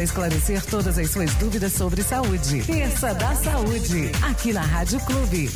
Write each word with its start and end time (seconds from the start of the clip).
Esclarecer 0.00 0.64
todas 0.64 0.96
as 0.96 1.10
suas 1.10 1.34
dúvidas 1.34 1.74
sobre 1.74 2.02
saúde. 2.02 2.62
Terça 2.62 3.12
da 3.12 3.34
Saúde, 3.34 4.10
aqui 4.22 4.50
na 4.50 4.62
Rádio 4.62 4.98
Clube. 5.00 5.50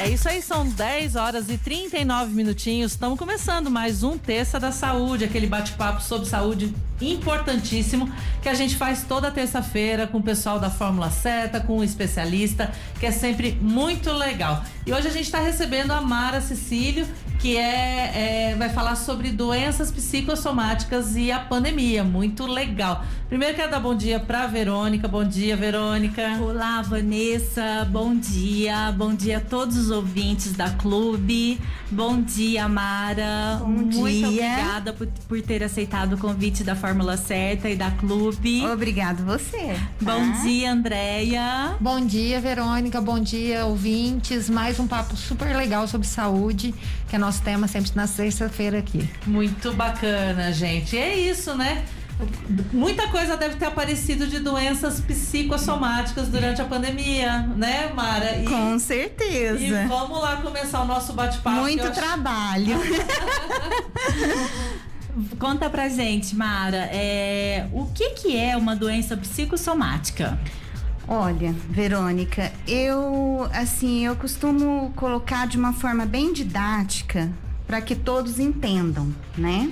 É 0.00 0.08
isso 0.08 0.26
aí, 0.26 0.40
são 0.40 0.66
10 0.66 1.16
horas 1.16 1.50
e 1.50 1.58
39 1.58 2.32
minutinhos. 2.32 2.92
Estamos 2.92 3.18
começando 3.18 3.70
mais 3.70 4.02
um 4.02 4.16
Terça 4.16 4.58
da 4.58 4.72
Saúde, 4.72 5.26
aquele 5.26 5.46
bate-papo 5.46 6.02
sobre 6.02 6.26
saúde 6.26 6.74
importantíssimo 7.00 8.10
que 8.42 8.48
a 8.48 8.54
gente 8.54 8.76
faz 8.76 9.04
toda 9.04 9.30
terça-feira 9.30 10.06
com 10.06 10.18
o 10.18 10.22
pessoal 10.22 10.58
da 10.58 10.70
Fórmula 10.70 11.10
Certa, 11.10 11.60
com 11.60 11.78
um 11.78 11.84
especialista, 11.84 12.70
que 12.98 13.06
é 13.06 13.10
sempre 13.10 13.58
muito 13.60 14.12
legal. 14.12 14.64
E 14.86 14.92
hoje 14.92 15.08
a 15.08 15.10
gente 15.10 15.24
está 15.24 15.38
recebendo 15.38 15.92
a 15.92 16.00
Mara 16.00 16.40
Cecílio, 16.40 17.06
que 17.38 17.56
é, 17.56 18.50
é, 18.50 18.54
vai 18.56 18.68
falar 18.68 18.96
sobre 18.96 19.30
doenças 19.30 19.90
psicossomáticas 19.90 21.16
e 21.16 21.32
a 21.32 21.38
pandemia. 21.38 22.04
Muito 22.04 22.46
legal. 22.46 23.04
Primeiro 23.28 23.54
quero 23.54 23.70
dar 23.70 23.80
bom 23.80 23.94
dia 23.94 24.20
para 24.20 24.46
Verônica. 24.46 25.06
Bom 25.06 25.24
dia, 25.24 25.56
Verônica. 25.56 26.38
Olá, 26.40 26.82
Vanessa. 26.82 27.86
Bom 27.90 28.14
dia. 28.14 28.92
Bom 28.92 29.14
dia 29.14 29.38
a 29.38 29.40
todos 29.40 29.76
os 29.76 29.90
ouvintes 29.90 30.52
da 30.52 30.70
Clube. 30.70 31.58
Bom 31.90 32.20
dia, 32.20 32.68
Mara. 32.68 33.58
Bom 33.60 33.68
Muito 33.68 34.08
dia. 34.08 34.26
obrigada 34.26 34.92
por, 34.92 35.06
por 35.28 35.40
ter 35.40 35.62
aceitado 35.62 36.14
o 36.14 36.18
convite 36.18 36.62
da 36.64 36.74
Fórmula 36.74 36.89
Certa 37.16 37.68
e 37.70 37.76
da 37.76 37.90
Clube. 37.92 38.66
Obrigado 38.66 39.24
você. 39.24 39.74
tá? 39.74 39.88
Bom 40.00 40.32
dia, 40.42 40.72
Andréia. 40.72 41.76
Bom 41.80 42.04
dia, 42.04 42.40
Verônica. 42.40 43.00
Bom 43.00 43.20
dia, 43.20 43.64
ouvintes. 43.64 44.50
Mais 44.50 44.78
um 44.80 44.86
papo 44.88 45.16
super 45.16 45.54
legal 45.56 45.86
sobre 45.86 46.06
saúde, 46.08 46.74
que 47.08 47.14
é 47.14 47.18
nosso 47.18 47.42
tema 47.42 47.68
sempre 47.68 47.92
na 47.94 48.06
sexta-feira 48.08 48.78
aqui. 48.78 49.08
Muito 49.26 49.72
bacana, 49.72 50.52
gente. 50.52 50.98
É 50.98 51.16
isso, 51.16 51.54
né? 51.54 51.84
Muita 52.72 53.08
coisa 53.08 53.34
deve 53.36 53.54
ter 53.56 53.64
aparecido 53.66 54.26
de 54.26 54.40
doenças 54.40 55.00
psicossomáticas 55.00 56.28
durante 56.28 56.60
a 56.60 56.64
pandemia, 56.66 57.46
né, 57.56 57.90
Mara? 57.94 58.36
E, 58.36 58.44
Com 58.44 58.76
e 58.76 58.80
certeza. 58.80 59.86
vamos 59.88 60.20
lá 60.20 60.36
começar 60.36 60.82
o 60.82 60.86
nosso 60.86 61.12
bate-papo. 61.14 61.60
Muito 61.60 61.82
eu 61.84 61.90
acho- 61.90 61.98
trabalho. 62.00 62.76
Conta 65.38 65.68
pra 65.68 65.88
gente, 65.88 66.36
Mara, 66.36 66.88
é, 66.92 67.68
o 67.72 67.86
que, 67.86 68.10
que 68.10 68.36
é 68.36 68.56
uma 68.56 68.76
doença 68.76 69.16
psicossomática? 69.16 70.38
Olha, 71.08 71.52
Verônica, 71.68 72.52
eu 72.68 73.48
assim, 73.52 74.06
eu 74.06 74.14
costumo 74.14 74.92
colocar 74.94 75.46
de 75.46 75.58
uma 75.58 75.72
forma 75.72 76.06
bem 76.06 76.32
didática 76.32 77.28
para 77.66 77.80
que 77.80 77.96
todos 77.96 78.38
entendam, 78.38 79.12
né? 79.36 79.70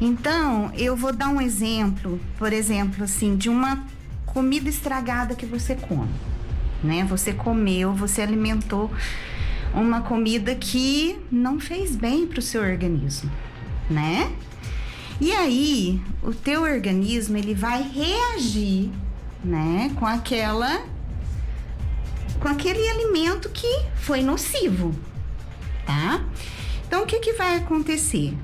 Então, 0.00 0.70
eu 0.76 0.96
vou 0.96 1.12
dar 1.12 1.28
um 1.28 1.40
exemplo, 1.40 2.20
por 2.38 2.52
exemplo, 2.52 3.04
assim, 3.04 3.36
de 3.36 3.48
uma 3.48 3.84
comida 4.26 4.68
estragada 4.68 5.34
que 5.34 5.46
você 5.46 5.74
come, 5.74 6.10
né? 6.82 7.04
Você 7.04 7.32
comeu, 7.32 7.94
você 7.94 8.20
alimentou 8.20 8.90
uma 9.74 10.00
comida 10.02 10.54
que 10.54 11.18
não 11.30 11.60
fez 11.60 11.94
bem 11.96 12.26
para 12.26 12.38
o 12.38 12.42
seu 12.42 12.62
organismo, 12.62 13.30
né? 13.88 14.30
E 15.20 15.32
aí, 15.32 16.00
o 16.22 16.32
teu 16.32 16.62
organismo 16.62 17.36
ele 17.36 17.54
vai 17.54 17.82
reagir, 17.82 18.90
né, 19.44 19.90
com 19.98 20.06
aquela 20.06 20.82
com 22.40 22.48
aquele 22.48 22.88
alimento 22.88 23.50
que 23.50 23.84
foi 23.96 24.22
nocivo, 24.22 24.94
tá? 25.84 26.24
Então, 26.86 27.02
o 27.02 27.06
que 27.06 27.18
que 27.20 27.34
vai 27.34 27.56
acontecer? 27.56 28.34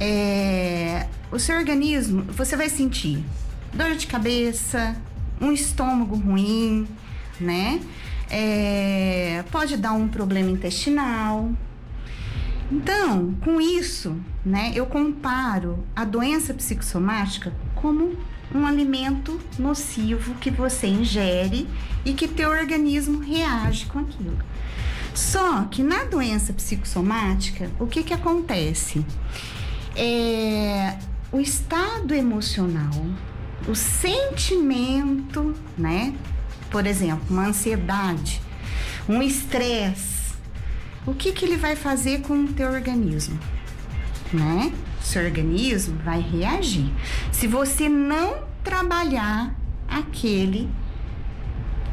É, 0.00 1.08
o 1.32 1.38
seu 1.38 1.56
organismo, 1.56 2.22
você 2.28 2.56
vai 2.56 2.68
sentir 2.68 3.24
dor 3.72 3.96
de 3.96 4.06
cabeça, 4.06 4.96
um 5.40 5.50
estômago 5.50 6.16
ruim, 6.16 6.86
né? 7.40 7.80
É, 8.30 9.44
pode 9.50 9.76
dar 9.76 9.92
um 9.92 10.06
problema 10.06 10.48
intestinal, 10.50 11.50
então, 12.74 13.34
com 13.44 13.60
isso, 13.60 14.16
né, 14.44 14.72
eu 14.74 14.84
comparo 14.84 15.86
a 15.94 16.04
doença 16.04 16.52
psicossomática 16.52 17.52
como 17.76 18.16
um 18.52 18.66
alimento 18.66 19.40
nocivo 19.56 20.34
que 20.34 20.50
você 20.50 20.88
ingere 20.88 21.68
e 22.04 22.12
que 22.12 22.26
teu 22.26 22.50
organismo 22.50 23.20
reage 23.20 23.86
com 23.86 24.00
aquilo. 24.00 24.38
Só 25.14 25.62
que 25.66 25.84
na 25.84 26.02
doença 26.02 26.52
psicossomática, 26.52 27.70
o 27.78 27.86
que 27.86 28.02
que 28.02 28.12
acontece? 28.12 29.06
É, 29.94 30.98
o 31.30 31.38
estado 31.38 32.12
emocional, 32.12 33.06
o 33.68 33.74
sentimento, 33.76 35.54
né? 35.78 36.12
Por 36.72 36.88
exemplo, 36.88 37.24
uma 37.30 37.46
ansiedade, 37.46 38.42
um 39.08 39.22
estresse, 39.22 40.23
o 41.06 41.14
que, 41.14 41.32
que 41.32 41.44
ele 41.44 41.56
vai 41.56 41.76
fazer 41.76 42.20
com 42.22 42.44
o 42.44 42.48
teu 42.52 42.70
organismo? 42.70 43.38
Né? 44.32 44.72
Seu 45.00 45.24
organismo 45.24 45.98
vai 46.04 46.20
reagir. 46.20 46.90
Se 47.30 47.46
você 47.46 47.88
não 47.88 48.38
trabalhar 48.62 49.54
aquele, 49.88 50.68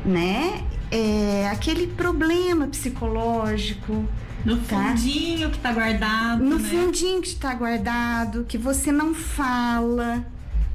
né? 0.06 0.64
É, 0.90 1.48
aquele 1.52 1.88
problema 1.88 2.68
psicológico, 2.68 4.06
No 4.44 4.58
Tá. 4.58 4.90
fundinho 4.90 5.52
que 5.52 5.60
tá 5.60 5.72
guardado, 5.72 6.44
no 6.44 6.58
né? 6.58 6.68
fundinho 6.68 7.22
que 7.22 7.28
está 7.28 7.54
guardado, 7.54 8.44
que 8.48 8.58
você 8.58 8.92
não 8.92 9.14
fala, 9.14 10.26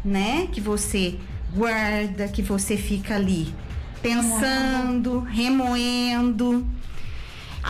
né? 0.05 0.47
Que 0.53 0.61
você 0.61 1.19
guarda, 1.53 2.29
que 2.29 2.43
você 2.43 2.77
fica 2.77 3.17
ali 3.17 3.53
pensando, 4.01 5.19
remoendo. 5.21 6.65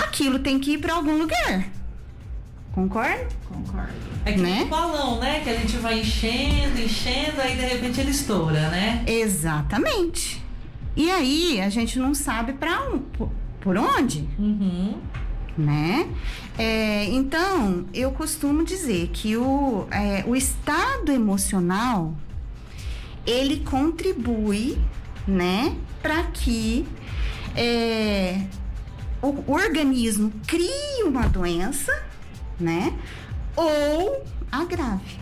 Aquilo 0.03 0.39
tem 0.39 0.59
que 0.59 0.73
ir 0.73 0.79
para 0.79 0.95
algum 0.95 1.17
lugar. 1.19 1.67
Concorda? 2.73 3.27
Concordo. 3.49 3.93
É 4.25 4.33
que 4.33 4.41
né? 4.41 4.63
um 4.65 4.69
balão, 4.69 5.19
né? 5.21 5.41
Que 5.41 5.51
a 5.51 5.55
gente 5.57 5.77
vai 5.79 6.01
enchendo, 6.01 6.79
enchendo, 6.81 7.41
aí 7.41 7.57
de 7.57 7.63
repente 7.65 8.01
ele 8.01 8.11
estoura, 8.11 8.69
né? 8.69 9.03
Exatamente. 9.07 10.43
E 10.95 11.11
aí 11.11 11.61
a 11.61 11.69
gente 11.71 11.99
não 11.99 12.15
sabe 12.15 12.53
para 12.55 12.83
um, 12.91 12.99
por, 12.99 13.31
por 13.61 13.77
onde, 13.79 14.29
Uhum. 14.39 14.99
né? 15.57 16.09
É, 16.59 17.05
então 17.07 17.87
eu 17.95 18.11
costumo 18.13 18.65
dizer 18.65 19.09
que 19.13 19.37
o, 19.37 19.87
é, 19.91 20.25
o 20.27 20.35
estado 20.37 21.13
emocional 21.13 22.15
ele 23.27 23.61
contribui, 23.61 24.79
né, 25.27 25.75
para 26.01 26.23
que 26.25 26.87
é, 27.55 28.41
o, 29.23 29.53
organismo 29.53 30.33
crie 30.47 31.03
uma 31.05 31.29
doença, 31.29 31.93
né, 32.59 32.93
ou 33.55 34.25
agrave. 34.51 35.19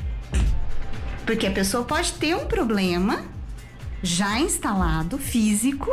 Porque 1.25 1.47
a 1.47 1.50
pessoa 1.50 1.84
pode 1.84 2.12
ter 2.15 2.34
um 2.37 2.47
problema 2.47 3.25
já 4.03 4.38
instalado, 4.38 5.19
físico, 5.19 5.91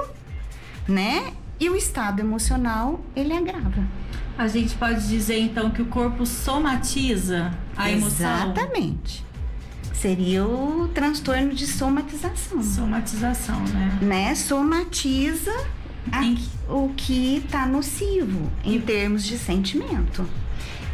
né, 0.88 1.34
e 1.60 1.70
o 1.70 1.76
estado 1.76 2.20
emocional 2.20 3.00
ele 3.16 3.34
agrava. 3.34 3.88
A 4.38 4.48
gente 4.48 4.76
pode 4.76 5.08
dizer 5.08 5.40
então 5.40 5.70
que 5.70 5.82
o 5.82 5.86
corpo 5.86 6.26
somatiza 6.26 7.52
a 7.78 7.92
emoção. 7.92 8.34
Exatamente. 8.34 9.24
Seria 9.94 10.44
o 10.44 10.88
transtorno 10.88 11.54
de 11.54 11.68
somatização. 11.68 12.64
Somatização, 12.64 13.60
né? 13.66 14.00
Né? 14.02 14.36
Somatiza 14.36 15.54
a- 16.12 16.20
que- 16.22 16.50
o 16.70 16.90
que 16.96 17.44
tá 17.52 17.66
nocivo 17.66 18.50
em 18.64 18.80
termos 18.80 19.24
de 19.24 19.38
sentimento. 19.38 20.26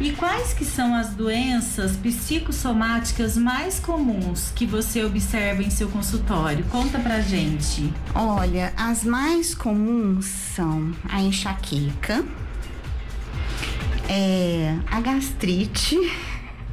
E 0.00 0.12
quais 0.12 0.52
que 0.52 0.64
são 0.64 0.94
as 0.94 1.08
doenças 1.10 1.96
psicossomáticas 1.96 3.36
mais 3.36 3.80
comuns 3.80 4.52
que 4.54 4.64
você 4.64 5.04
observa 5.04 5.60
em 5.62 5.70
seu 5.70 5.88
consultório? 5.88 6.64
Conta 6.70 7.00
pra 7.00 7.20
gente. 7.20 7.92
Olha, 8.14 8.72
as 8.76 9.02
mais 9.02 9.54
comuns 9.56 10.26
são 10.26 10.92
a 11.08 11.20
enxaqueca, 11.20 12.24
é, 14.08 14.76
a 14.90 15.00
gastrite, 15.00 15.96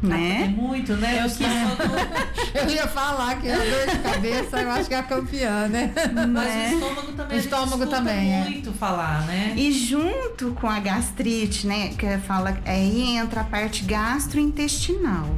É 0.03 0.07
né? 0.07 0.53
muito, 0.55 0.93
né? 0.93 1.23
Eu 1.23 1.29
sou 1.29 1.45
Eu 2.53 2.69
ia 2.69 2.87
falar 2.87 3.39
que 3.39 3.49
a 3.49 3.55
dor 3.55 3.95
de 3.95 3.99
cabeça 3.99 4.61
eu 4.61 4.71
acho 4.71 4.87
que 4.87 4.93
é 4.93 4.99
a 4.99 5.03
campeã, 5.03 5.67
né? 5.67 5.91
Mas 6.31 6.73
o 6.73 6.75
estômago 6.75 7.11
também. 7.13 7.37
O 7.37 7.39
estômago 7.39 7.85
também, 7.87 8.33
é. 8.33 8.43
muito 8.43 8.71
falar, 8.73 9.21
né? 9.25 9.53
E 9.55 9.71
junto 9.71 10.51
com 10.53 10.67
a 10.69 10.79
gastrite, 10.79 11.65
né, 11.67 11.89
que 11.89 12.17
fala, 12.19 12.57
aí 12.65 13.15
entra 13.17 13.41
a 13.41 13.43
parte 13.43 13.83
gastrointestinal. 13.83 15.29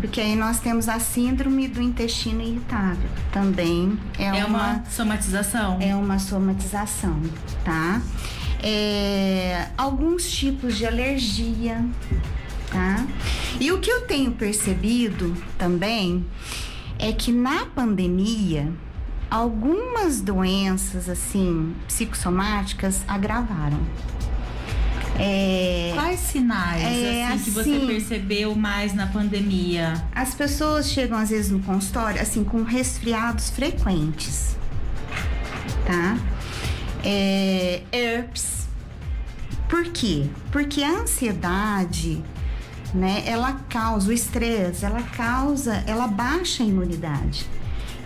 Porque 0.00 0.20
aí 0.20 0.36
nós 0.36 0.60
temos 0.60 0.88
a 0.88 0.98
síndrome 0.98 1.68
do 1.68 1.80
intestino 1.82 2.42
irritável. 2.42 3.08
Também 3.32 3.98
é, 4.18 4.26
É, 4.26 4.44
uma, 4.44 4.46
uma 4.46 4.84
somatização? 4.90 5.78
é 5.80 5.94
uma 5.94 6.18
somatização, 6.18 7.20
tá? 7.64 8.00
É, 8.62 9.66
alguns 9.76 10.30
tipos 10.30 10.76
de 10.76 10.86
alergia, 10.86 11.84
tá? 12.74 13.06
E 13.60 13.70
o 13.70 13.78
que 13.78 13.88
eu 13.88 14.00
tenho 14.00 14.32
percebido 14.32 15.32
também 15.56 16.26
é 16.98 17.12
que 17.12 17.30
na 17.30 17.66
pandemia 17.66 18.70
algumas 19.30 20.20
doenças 20.20 21.08
assim 21.08 21.72
psicossomáticas 21.86 23.04
agravaram. 23.06 23.80
É, 25.16 25.92
Quais 25.94 26.18
sinais 26.18 26.82
é, 26.82 27.26
assim, 27.28 27.44
que 27.44 27.50
você 27.52 27.60
assim, 27.60 27.86
percebeu 27.86 28.56
mais 28.56 28.92
na 28.92 29.06
pandemia? 29.06 30.04
As 30.12 30.34
pessoas 30.34 30.90
chegam 30.90 31.16
às 31.16 31.30
vezes 31.30 31.52
no 31.52 31.60
consultório 31.60 32.20
assim 32.20 32.42
com 32.42 32.64
resfriados 32.64 33.50
frequentes, 33.50 34.56
tá? 35.86 36.18
É, 37.04 37.82
herpes. 37.92 38.66
Por 39.68 39.84
quê? 39.84 40.26
Porque 40.50 40.82
a 40.82 41.02
ansiedade, 41.02 42.22
né? 42.94 43.24
Ela 43.26 43.54
causa 43.68 44.08
o 44.08 44.12
estresse, 44.12 44.84
ela 44.84 45.02
causa, 45.02 45.82
ela 45.86 46.06
baixa 46.06 46.62
a 46.62 46.66
imunidade. 46.66 47.46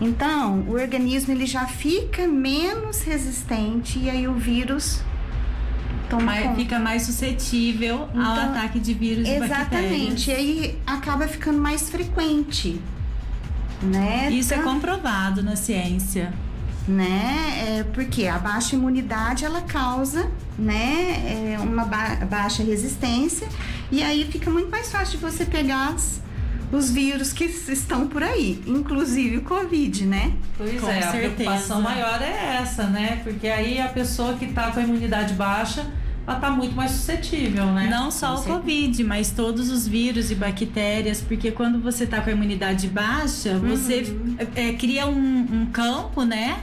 Então, 0.01 0.61
o 0.67 0.73
organismo 0.73 1.33
ele 1.33 1.45
já 1.45 1.67
fica 1.67 2.25
menos 2.25 3.01
resistente 3.01 3.99
e 3.99 4.09
aí 4.09 4.27
o 4.27 4.33
vírus 4.33 5.01
mais, 6.17 6.55
fica 6.55 6.79
mais 6.79 7.03
suscetível 7.03 8.07
então, 8.09 8.25
ao 8.25 8.49
ataque 8.49 8.79
de 8.79 8.93
vírus 8.93 9.27
Exatamente. 9.27 10.31
E, 10.31 10.33
e 10.33 10.35
aí 10.35 10.79
acaba 10.87 11.27
ficando 11.27 11.59
mais 11.59 11.89
frequente. 11.89 12.81
Né? 13.81 14.29
Isso 14.31 14.53
é 14.53 14.57
então, 14.57 14.69
é 14.69 14.73
comprovado 14.73 15.43
na 15.43 15.55
ciência. 15.55 16.33
Né? 16.87 17.77
É 17.79 17.83
porque 17.93 18.25
a 18.25 18.39
baixa 18.39 18.75
imunidade 18.75 19.45
ela 19.45 19.61
causa 19.61 20.31
né, 20.57 21.53
é 21.53 21.59
uma 21.59 21.85
ba 21.85 22.15
baixa 22.25 22.63
resistência 22.63 23.47
e 23.91 24.03
aí 24.03 24.25
fica 24.31 24.49
muito 24.49 24.69
mais 24.69 24.91
fácil 24.91 25.17
de 25.17 25.25
você 25.25 25.45
pegar 25.45 25.89
as, 25.89 26.21
os 26.71 26.91
vírus 26.91 27.33
que 27.33 27.45
estão 27.45 28.07
por 28.07 28.23
aí, 28.23 28.61
inclusive 28.67 29.37
o 29.37 29.41
Covid, 29.41 30.05
né? 30.05 30.33
Pois 30.57 30.79
com 30.79 30.89
é, 30.89 31.01
certeza. 31.01 31.09
a 31.09 31.11
preocupação 31.11 31.81
maior 31.81 32.21
é 32.21 32.57
essa, 32.61 32.83
né? 32.85 33.21
Porque 33.23 33.47
aí 33.47 33.79
a 33.79 33.87
pessoa 33.87 34.33
que 34.35 34.45
está 34.45 34.71
com 34.71 34.79
a 34.79 34.83
imunidade 34.83 35.33
baixa 35.33 35.85
ela 36.27 36.37
está 36.37 36.51
muito 36.51 36.75
mais 36.75 36.91
suscetível, 36.91 37.65
né? 37.67 37.87
Não 37.89 38.11
só 38.11 38.35
o 38.35 38.43
Covid, 38.43 39.03
mas 39.03 39.31
todos 39.31 39.71
os 39.71 39.87
vírus 39.87 40.29
e 40.29 40.35
bactérias, 40.35 41.21
porque 41.21 41.49
quando 41.49 41.81
você 41.81 42.03
está 42.03 42.21
com 42.21 42.29
a 42.29 42.33
imunidade 42.33 42.87
baixa, 42.87 43.53
uhum. 43.53 43.69
você 43.69 44.15
é, 44.55 44.73
cria 44.73 45.07
um, 45.07 45.47
um 45.51 45.65
campo, 45.71 46.23
né? 46.23 46.59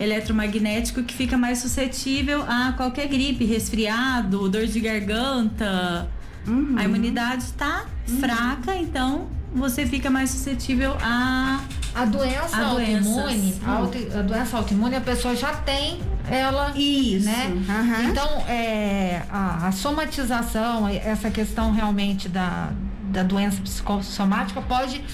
eletromagnético 0.00 1.02
que 1.02 1.14
fica 1.14 1.36
mais 1.36 1.58
suscetível 1.58 2.42
a 2.48 2.72
qualquer 2.72 3.06
gripe, 3.06 3.44
resfriado, 3.44 4.48
dor 4.48 4.66
de 4.66 4.80
garganta. 4.80 6.08
Uhum. 6.46 6.74
A 6.76 6.84
imunidade 6.84 7.44
está 7.44 7.86
uhum. 8.08 8.18
fraca, 8.18 8.74
então 8.76 9.28
você 9.54 9.86
fica 9.86 10.10
mais 10.10 10.30
suscetível 10.30 10.96
a 11.00 11.60
a 11.94 12.06
doença 12.06 12.56
a 12.56 12.68
autoimune, 12.68 13.60
a, 13.66 14.18
a, 14.18 14.22
doença 14.22 14.56
autoimune 14.56 14.96
a 14.96 15.00
pessoa 15.00 15.36
já 15.36 15.52
tem 15.52 16.00
ela, 16.30 16.72
Isso. 16.74 17.26
né? 17.26 17.48
Uhum. 17.48 18.08
Então, 18.08 18.28
é, 18.48 19.22
a, 19.30 19.68
a, 19.68 19.72
somatização, 19.72 20.88
essa 20.88 21.30
questão 21.30 21.70
realmente 21.72 22.28
da, 22.28 22.70
da 23.04 23.22
doença 23.22 23.60
psicossomática 23.60 24.62
pode 24.62 25.04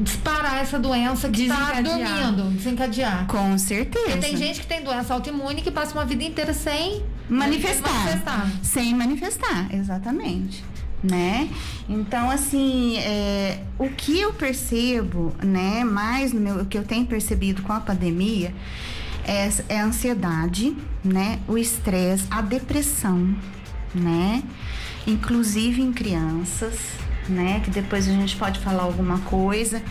disparar 0.00 0.60
essa 0.60 0.78
doença 0.78 1.28
que 1.28 1.42
está 1.42 1.80
dormindo, 1.80 2.50
desencadear. 2.50 3.26
Com 3.26 3.56
certeza. 3.58 4.04
Porque 4.04 4.18
tem 4.18 4.36
gente 4.36 4.60
que 4.60 4.66
tem 4.66 4.82
doença 4.82 5.14
autoimune 5.14 5.62
que 5.62 5.70
passa 5.70 5.94
uma 5.94 6.04
vida 6.04 6.24
inteira 6.24 6.52
sem 6.52 7.04
manifestar. 7.30 7.92
manifestar. 7.92 8.50
Sem 8.62 8.94
manifestar, 8.94 9.74
exatamente 9.74 10.64
né? 11.02 11.48
Então, 11.88 12.30
assim, 12.30 12.98
é, 12.98 13.62
o 13.78 13.88
que 13.88 14.20
eu 14.20 14.32
percebo, 14.32 15.34
né, 15.42 15.84
mais 15.84 16.32
no 16.32 16.40
meu, 16.40 16.56
o 16.56 16.66
que 16.66 16.76
eu 16.76 16.84
tenho 16.84 17.06
percebido 17.06 17.62
com 17.62 17.72
a 17.72 17.80
pandemia 17.80 18.52
é, 19.24 19.48
é 19.68 19.80
a 19.80 19.84
ansiedade, 19.84 20.76
né? 21.04 21.38
O 21.48 21.56
estresse, 21.56 22.24
a 22.30 22.40
depressão, 22.40 23.34
né? 23.94 24.42
Inclusive 25.06 25.80
em 25.80 25.92
crianças, 25.92 26.74
né? 27.28 27.60
Que 27.64 27.70
depois 27.70 28.08
a 28.08 28.12
gente 28.12 28.36
pode 28.36 28.60
falar 28.60 28.82
alguma 28.82 29.18
coisa. 29.20 29.82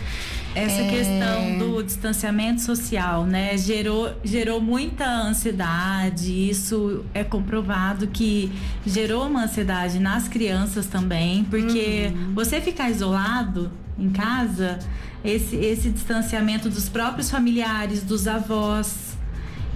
Essa 0.54 0.82
é... 0.82 0.88
questão 0.88 1.58
do 1.58 1.82
distanciamento 1.82 2.60
social, 2.60 3.24
né, 3.24 3.56
gerou, 3.56 4.12
gerou 4.24 4.60
muita 4.60 5.06
ansiedade. 5.06 6.50
Isso 6.50 7.04
é 7.14 7.22
comprovado 7.22 8.06
que 8.08 8.52
gerou 8.86 9.26
uma 9.26 9.44
ansiedade 9.44 9.98
nas 9.98 10.28
crianças 10.28 10.86
também, 10.86 11.44
porque 11.44 12.12
uhum. 12.12 12.34
você 12.34 12.60
ficar 12.60 12.90
isolado 12.90 13.70
em 13.98 14.10
casa, 14.10 14.78
esse, 15.24 15.56
esse 15.56 15.90
distanciamento 15.90 16.70
dos 16.70 16.88
próprios 16.88 17.30
familiares, 17.30 18.02
dos 18.02 18.26
avós, 18.26 19.09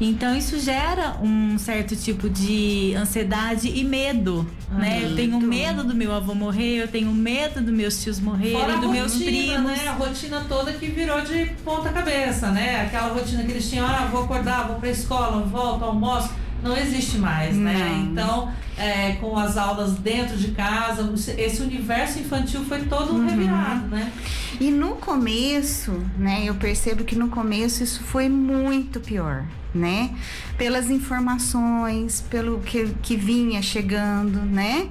então 0.01 0.37
isso 0.37 0.59
gera 0.59 1.17
um 1.23 1.57
certo 1.59 1.95
tipo 1.95 2.29
de 2.29 2.95
ansiedade 2.97 3.69
e 3.69 3.85
medo, 3.85 4.47
ah, 4.71 4.75
né? 4.75 5.01
Eu 5.05 5.15
tenho 5.15 5.41
medo 5.41 5.85
do 5.85 5.95
meu 5.95 6.13
avô 6.13 6.35
morrer, 6.35 6.83
eu 6.83 6.89
tenho 6.89 7.13
medo 7.13 7.61
dos 7.61 7.73
meus 7.73 8.03
tios 8.03 8.19
morrerem, 8.19 8.81
dos 8.81 8.91
meus 8.91 9.15
primos. 9.17 9.71
Né? 9.71 9.89
A 9.89 9.93
rotina 9.93 10.45
toda 10.49 10.73
que 10.73 10.87
virou 10.87 11.21
de 11.21 11.47
ponta 11.65 11.91
cabeça, 11.91 12.51
né? 12.51 12.83
Aquela 12.87 13.15
rotina 13.15 13.45
que 13.45 13.53
eles 13.53 13.69
tinham, 13.69 13.87
ah, 13.87 14.09
vou 14.11 14.25
acordar, 14.25 14.67
vou 14.67 14.77
pra 14.77 14.91
escola, 14.91 15.43
volto, 15.43 15.85
almoço 15.85 16.31
não 16.65 16.77
existe 16.77 17.19
mais, 17.19 17.55
né? 17.55 17.73
não. 17.73 17.79
né? 17.79 18.09
Então, 18.11 18.53
é, 18.77 19.13
com 19.21 19.37
as 19.37 19.57
aulas 19.57 19.93
dentro 19.99 20.37
de 20.37 20.49
casa, 20.53 21.13
esse 21.37 21.63
universo 21.63 22.19
infantil 22.19 22.65
foi 22.65 22.85
todo 22.87 23.13
uhum. 23.13 23.27
revirado, 23.27 23.87
né? 23.89 24.11
E 24.59 24.71
no 24.71 24.97
começo, 24.97 25.93
né, 26.17 26.45
eu 26.45 26.55
percebo 26.55 27.05
que 27.05 27.15
no 27.15 27.29
começo 27.29 27.83
isso 27.83 28.03
foi 28.03 28.29
muito 28.29 28.99
pior, 28.99 29.45
né? 29.75 30.11
Pelas 30.57 30.91
informações, 30.91 32.25
pelo 32.31 32.61
que, 32.61 32.89
que 33.03 33.17
vinha 33.17 33.61
chegando, 33.61 34.41
né? 34.41 34.89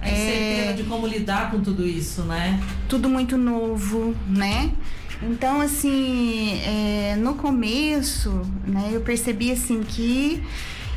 A 0.00 0.08
incerteza 0.08 0.70
é, 0.70 0.72
de 0.72 0.82
como 0.84 1.06
lidar 1.06 1.50
com 1.50 1.60
tudo 1.60 1.86
isso, 1.86 2.22
né? 2.22 2.60
Tudo 2.88 3.08
muito 3.08 3.36
novo, 3.36 4.14
né? 4.26 4.72
Então, 5.22 5.60
assim, 5.60 6.60
é, 6.64 7.14
no 7.16 7.34
começo, 7.34 8.42
né, 8.66 8.90
eu 8.90 9.02
percebi 9.02 9.52
assim 9.52 9.80
que 9.80 10.42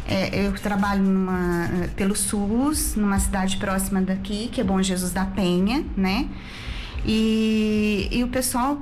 é, 0.08 0.48
eu 0.48 0.54
trabalho 0.54 1.04
numa, 1.04 1.70
pelo 1.96 2.16
SUS, 2.16 2.96
numa 2.96 3.20
cidade 3.20 3.58
próxima 3.58 4.02
daqui, 4.02 4.50
que 4.52 4.60
é 4.60 4.64
Bom 4.64 4.82
Jesus 4.82 5.12
da 5.12 5.26
Penha, 5.26 5.86
né? 5.96 6.28
E, 7.06 8.08
e 8.12 8.24
o 8.24 8.28
pessoal 8.28 8.82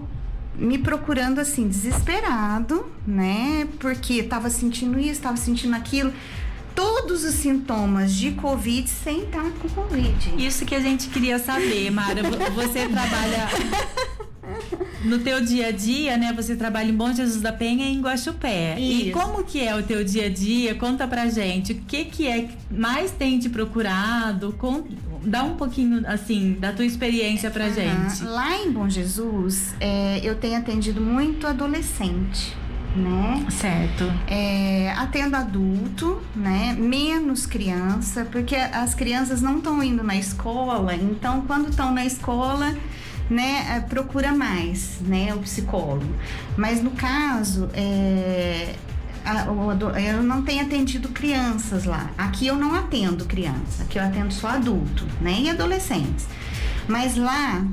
me 0.56 0.78
procurando 0.78 1.40
assim, 1.40 1.68
desesperado, 1.68 2.86
né? 3.06 3.68
Porque 3.80 4.16
estava 4.16 4.50
sentindo 4.50 5.00
isso, 5.00 5.12
estava 5.12 5.38
sentindo 5.38 5.76
aquilo. 5.76 6.14
Todos 6.76 7.24
os 7.24 7.36
sintomas 7.36 8.14
de 8.14 8.32
Covid 8.32 8.90
sem 8.90 9.24
estar 9.24 9.44
com 9.44 9.70
Covid. 9.70 10.34
Isso 10.38 10.66
que 10.66 10.74
a 10.74 10.80
gente 10.80 11.10
queria 11.10 11.38
saber, 11.38 11.92
Mara. 11.92 12.24
Você 12.56 12.88
trabalha 12.88 13.48
no 15.04 15.20
teu 15.20 15.40
dia 15.42 15.68
a 15.68 15.72
dia, 15.72 16.18
né? 16.18 16.34
Você 16.34 16.56
trabalha 16.56 16.90
em 16.90 16.96
Bom 16.96 17.14
Jesus 17.14 17.42
da 17.42 17.52
Penha 17.52 17.86
e 17.86 17.94
em 17.94 18.02
Guaxupé. 18.02 18.80
Isso. 18.80 19.08
E 19.08 19.12
como 19.12 19.44
que 19.44 19.60
é 19.60 19.76
o 19.76 19.84
teu 19.84 20.04
dia 20.04 20.26
a 20.26 20.30
dia? 20.30 20.76
Conta 20.76 21.08
pra 21.08 21.28
gente. 21.30 21.74
O 21.74 21.76
que 21.76 22.06
que 22.06 22.28
é 22.28 22.42
que 22.44 22.58
mais 22.72 23.12
tem 23.12 23.38
te 23.38 23.50
procurado? 23.50 24.54
Com, 24.58 24.84
dá 25.26 25.44
um 25.44 25.56
pouquinho, 25.56 26.04
assim, 26.08 26.58
da 26.60 26.72
tua 26.72 26.86
experiência 26.86 27.50
pra 27.50 27.66
uhum. 27.66 27.74
gente. 27.74 28.24
Lá 28.24 28.58
em 28.58 28.72
Bom 28.72 28.90
Jesus, 28.90 29.74
é, 29.80 30.20
eu 30.24 30.36
tenho 30.36 30.58
atendido 30.58 31.02
muito 31.02 31.48
adolescente. 31.48 32.56
Né? 32.96 33.44
Certo. 33.50 34.04
É, 34.28 34.94
atendo 34.96 35.36
adulto, 35.36 36.22
né? 36.36 36.76
Menos 36.78 37.48
criança, 37.48 38.24
porque 38.32 38.56
as 38.56 38.94
crianças 38.94 39.42
não 39.42 39.58
estão 39.58 39.82
indo 39.82 40.04
na 40.04 40.16
escola, 40.16 40.94
então 40.94 41.42
quando 41.48 41.70
estão 41.70 41.92
na 41.92 42.06
escola 42.06 42.76
né, 43.30 43.78
é, 43.78 43.80
procura 43.80 44.32
mais, 44.32 45.00
né, 45.02 45.34
o 45.34 45.40
psicólogo. 45.40 46.14
Mas 46.58 46.84
no 46.84 46.92
caso, 46.92 47.70
é, 47.74 48.76
a, 49.26 49.52
o, 49.52 49.72
eu 49.98 50.24
não 50.24 50.42
tenho 50.42 50.62
atendido 50.64 51.10
crianças 51.10 51.86
lá. 51.86 52.10
Aqui 52.18 52.48
eu 52.48 52.56
não 52.56 52.74
atendo 52.76 53.26
criança, 53.26 53.84
aqui 53.84 53.98
eu 53.98 54.04
atendo 54.04 54.34
só 54.34 54.50
adulto, 54.50 55.06
né, 55.22 55.42
e 55.42 55.50
adolescentes. 55.50 56.28
Mas 56.88 57.16
lá, 57.16 57.66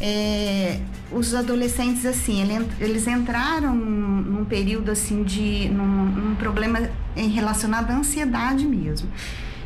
é, 0.00 0.80
os 1.10 1.34
adolescentes, 1.34 2.04
assim, 2.04 2.42
eles 2.78 3.06
entraram 3.06 3.74
num, 3.74 4.22
num 4.22 4.44
período, 4.44 4.90
assim, 4.90 5.22
de... 5.22 5.68
num, 5.68 6.04
num 6.06 6.34
problema 6.34 6.88
relacionado 7.16 7.90
à 7.90 7.94
ansiedade 7.94 8.66
mesmo 8.66 9.08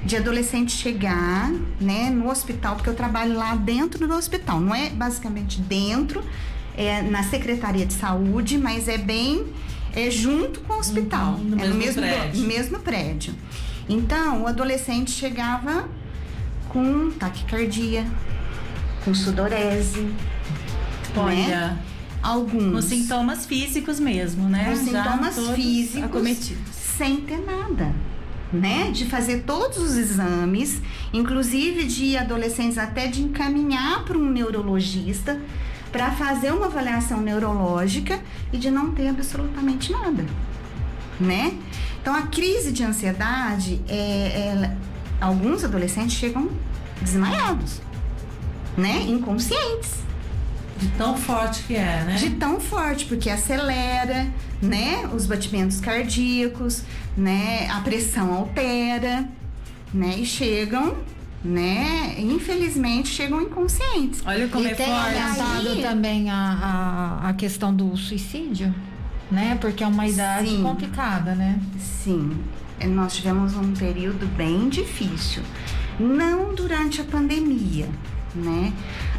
de 0.05 0.17
adolescente 0.17 0.73
chegar, 0.73 1.50
né, 1.81 2.11
no 2.11 2.29
hospital, 2.29 2.76
porque 2.76 2.91
eu 2.91 2.95
trabalho 2.95 3.35
lá 3.35 3.57
dentro 3.57 4.07
do 4.07 4.14
hospital, 4.14 4.61
não 4.61 4.75
é 4.75 4.91
basicamente 4.91 5.59
dentro, 5.61 6.23
é 6.76 7.00
na 7.00 7.23
Secretaria 7.23 7.87
de 7.87 7.95
Saúde, 7.95 8.59
mas 8.59 8.87
é 8.87 8.99
bem 8.99 9.47
é 9.94 10.10
junto 10.10 10.60
com 10.60 10.74
o 10.74 10.78
hospital, 10.78 11.34
uhum, 11.34 11.44
no 11.44 11.56
é 11.56 11.68
mesmo 11.68 11.74
no 11.74 11.78
mesmo 11.78 12.02
prédio. 12.02 12.46
mesmo 12.46 12.78
prédio. 12.80 13.34
Então, 13.88 14.42
o 14.42 14.46
adolescente 14.46 15.10
chegava 15.10 15.88
com 16.68 17.10
taquicardia, 17.10 18.04
com 19.04 19.14
sudorese, 19.14 20.00
né? 20.00 20.14
Olha. 21.16 21.46
Né? 21.46 21.78
Alguns. 22.22 22.72
Com 22.72 22.80
sintomas 22.82 23.44
físicos 23.44 24.00
mesmo, 24.00 24.48
né? 24.48 24.70
Com 24.70 24.76
sintomas 24.76 25.38
físicos. 25.54 26.04
Acometidos. 26.04 26.72
Sem 26.72 27.18
ter 27.18 27.38
nada. 27.38 27.94
Né? 28.52 28.90
De 28.92 29.04
fazer 29.06 29.42
todos 29.42 29.78
os 29.78 29.96
exames, 29.96 30.80
inclusive 31.12 31.84
de 31.84 32.16
adolescentes 32.16 32.78
até 32.78 33.08
de 33.08 33.20
encaminhar 33.20 34.04
para 34.04 34.16
um 34.16 34.30
neurologista 34.30 35.40
para 35.94 36.10
fazer 36.10 36.52
uma 36.52 36.66
avaliação 36.66 37.20
neurológica 37.20 38.20
e 38.52 38.58
de 38.58 38.68
não 38.68 38.90
ter 38.90 39.06
absolutamente 39.06 39.92
nada, 39.92 40.26
né? 41.20 41.56
Então 42.02 42.12
a 42.12 42.22
crise 42.22 42.72
de 42.72 42.82
ansiedade, 42.82 43.80
é, 43.88 44.72
alguns 45.20 45.62
adolescentes 45.62 46.16
chegam 46.16 46.50
desmaiados, 47.00 47.80
né? 48.76 49.04
Inconscientes. 49.06 50.02
De 50.80 50.88
tão 50.98 51.16
forte 51.16 51.62
que 51.62 51.76
é, 51.76 52.02
né? 52.02 52.16
De 52.16 52.30
tão 52.30 52.58
forte, 52.58 53.04
porque 53.04 53.30
acelera, 53.30 54.26
né? 54.60 55.08
Os 55.14 55.26
batimentos 55.26 55.78
cardíacos, 55.78 56.82
né? 57.16 57.68
A 57.70 57.80
pressão 57.82 58.34
altera, 58.34 59.28
né? 59.94 60.16
E 60.18 60.26
chegam, 60.26 60.96
né? 61.44 62.14
Infelizmente 62.18 63.08
chegam 63.08 63.42
inconscientes. 63.42 64.22
Olha 64.26 64.48
como 64.48 64.64
e 64.66 64.70
é 64.70 64.74
tem 64.74 64.86
forte. 64.86 65.18
aumentado 65.18 65.68
Aí- 65.68 65.82
também 65.82 66.30
a, 66.30 67.18
a, 67.22 67.28
a 67.28 67.32
questão 67.34 67.74
do 67.74 67.94
suicídio, 67.96 68.74
né? 69.30 69.58
Porque 69.60 69.84
é 69.84 69.86
uma 69.86 70.06
idade 70.06 70.48
Sim. 70.48 70.62
complicada, 70.62 71.34
né? 71.34 71.60
Sim, 71.78 72.36
eh, 72.80 72.86
nós 72.86 73.14
tivemos 73.14 73.54
um 73.54 73.72
período 73.72 74.26
bem 74.36 74.68
difícil. 74.68 75.42
Não 76.00 76.54
durante 76.54 77.00
a 77.00 77.04
pandemia, 77.04 77.88
né? 78.34 78.72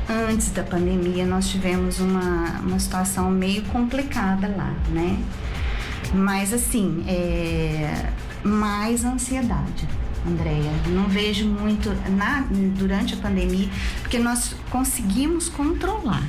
Antes 0.10 0.52
da 0.52 0.64
pandemia 0.64 1.26
nós 1.26 1.48
tivemos 1.50 2.00
uma, 2.00 2.60
uma 2.62 2.80
situação 2.80 3.30
meio 3.32 3.62
complicada 3.66 4.48
lá, 4.48 4.74
né? 4.90 5.18
Mas 6.14 6.54
assim, 6.54 7.04
é, 7.08 8.10
mais 8.44 9.04
ansiedade, 9.04 9.88
Andréia. 10.26 10.72
Não 10.88 11.06
vejo 11.08 11.46
muito 11.48 11.90
na, 12.12 12.46
durante 12.78 13.14
a 13.14 13.18
pandemia, 13.18 13.70
porque 14.02 14.18
nós 14.20 14.56
conseguimos 14.70 15.50
controlar 15.50 16.24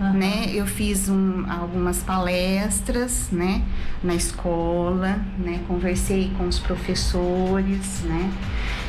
Aham. 0.00 0.12
né? 0.12 0.50
Eu 0.52 0.66
fiz 0.66 1.08
um, 1.08 1.44
algumas 1.50 1.98
palestras, 1.98 3.28
né? 3.32 3.62
Na 4.02 4.14
escola, 4.14 5.20
né? 5.38 5.60
Conversei 5.66 6.30
com 6.38 6.46
os 6.46 6.58
professores, 6.58 8.02
né? 8.04 8.32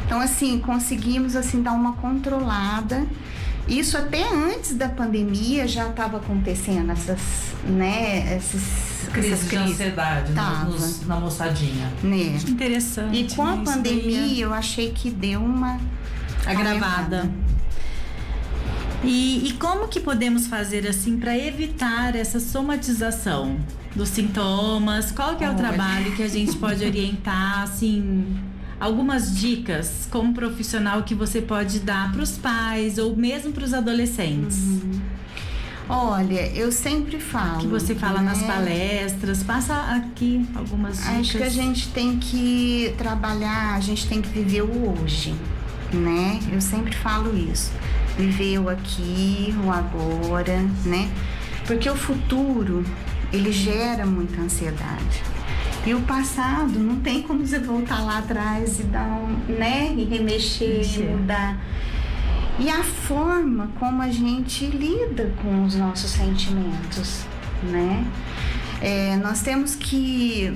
Então, 0.06 0.20
assim, 0.20 0.60
conseguimos, 0.60 1.36
assim, 1.36 1.62
dar 1.62 1.74
uma 1.74 1.94
controlada. 1.94 3.06
Isso 3.68 3.98
até 3.98 4.24
antes 4.24 4.76
da 4.76 4.90
pandemia 4.90 5.68
já 5.68 5.90
estava 5.90 6.18
acontecendo, 6.18 6.92
essas, 6.92 7.54
né? 7.64 8.36
Esses, 8.38 8.89
Crise 9.08 9.34
essas 9.34 9.50
de 9.50 9.56
ansiedade 9.56 10.34
Tava. 10.34 10.66
nos- 10.66 11.06
na 11.08 11.20
moçadinha. 11.20 11.90
né? 12.04 12.38
Interessante. 12.48 13.18
E 13.18 13.36
com 13.36 13.44
a 13.44 13.56
né? 13.56 13.64
Isso 13.64 13.66
daí 13.66 13.76
pandemia, 14.02 14.44
eu 14.46 14.54
achei 14.54 14.92
que 14.92 15.10
deu 15.10 15.42
uma... 15.42 15.80
é 16.46 16.52
agravada. 16.52 17.30
E, 19.04 19.48
e 19.48 19.54
como 19.54 19.88
que 19.88 20.00
podemos 20.00 20.48
fazer 20.48 20.86
assim 20.88 21.18
para 21.18 21.38
evitar 21.38 22.16
essa 22.16 22.40
somatização 22.40 23.58
dos 23.96 24.10
sintomas? 24.10 25.12
Qual 25.12 25.36
que 25.38 25.44
é 25.44 25.48
o 25.48 25.52
Olha. 25.52 25.58
trabalho 25.58 26.12
que 26.16 26.22
a 26.24 26.28
gente 26.28 26.58
pode 26.58 26.84
orientar, 26.84 27.62
assim, 27.64 28.26
algumas 28.78 29.34
dicas 29.40 30.06
como 30.12 30.34
profissional 30.34 31.04
que 31.04 31.16
você 31.16 31.42
pode 31.42 31.80
dar 31.80 32.12
para 32.12 32.22
os 32.22 32.38
pais 32.38 32.98
ou 32.98 33.16
mesmo 33.16 33.54
para 33.54 33.64
os 33.64 33.74
adolescentes? 33.74 34.58
Olha, 35.90 36.48
eu 36.56 36.72
sempre 36.72 37.20
falo. 37.20 37.62
Que 37.62 37.68
você 37.68 37.96
fala 37.96 38.22
nas 38.22 38.40
né? 38.42 38.48
palestras, 38.48 39.42
passa 39.42 39.74
aqui 39.96 40.48
algumas 40.54 40.98
dicas. 40.98 41.18
Acho 41.18 41.38
que 41.40 41.44
a 41.44 41.50
gente 41.50 41.90
tem 41.90 42.20
que 42.20 42.94
trabalhar, 42.96 43.74
a 43.74 43.80
gente 43.80 44.08
tem 44.08 44.22
que 44.22 44.30
viver 44.30 44.62
o 44.62 45.02
hoje, 45.02 45.34
né? 45.92 46.40
Eu 46.52 46.62
sempre 46.62 46.96
falo 46.96 47.36
isso. 47.36 47.72
Viver 48.16 48.60
o 48.60 48.70
aqui, 48.70 49.56
o 49.66 49.72
agora, 49.72 50.62
né? 50.86 51.10
Porque 51.66 51.90
o 51.90 51.96
futuro, 51.96 52.86
ele 53.34 53.52
gera 53.52 54.06
muita 54.06 54.42
ansiedade. 54.42 55.24
E 55.88 55.94
o 55.96 56.02
passado 56.02 56.78
não 56.78 56.98
tem 56.98 57.24
como 57.24 57.46
você 57.46 57.58
voltar 57.58 58.04
lá 58.04 58.20
atrás 58.20 58.80
e 58.80 58.84
dar 58.84 59.08
um, 59.08 59.54
né? 59.58 59.92
E 59.98 60.04
remexer, 60.04 60.78
Mexer. 60.78 61.10
mudar. 61.10 61.58
E 62.60 62.70
a 62.70 62.84
forma 62.84 63.70
como 63.80 64.02
a 64.02 64.10
gente 64.10 64.66
lida 64.66 65.32
com 65.42 65.64
os 65.64 65.76
nossos 65.76 66.12
sentimentos, 66.12 67.24
né? 67.64 68.06
É, 68.82 69.16
nós 69.16 69.42
temos 69.42 69.76
que 69.76 70.54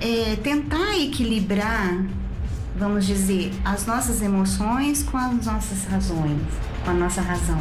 é, 0.00 0.36
tentar 0.36 0.96
equilibrar, 0.96 2.04
vamos 2.76 3.04
dizer, 3.04 3.52
as 3.64 3.84
nossas 3.84 4.22
emoções 4.22 5.02
com 5.02 5.16
as 5.16 5.44
nossas 5.44 5.84
razões, 5.86 6.40
com 6.84 6.90
a 6.92 6.94
nossa 6.94 7.20
razão, 7.20 7.58